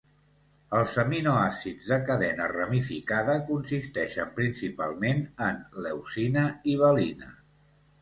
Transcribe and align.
Els 0.77 0.95
aminoàcids 1.03 1.89
de 1.91 1.99
cadena 2.07 2.49
ramificada 2.55 3.37
consisteixen 3.51 4.35
principalment 4.41 5.25
en 5.53 5.65
leucina 5.89 6.51
i 6.75 6.79
valina. 6.87 7.35